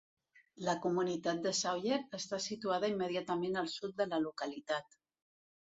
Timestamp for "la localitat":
4.13-5.01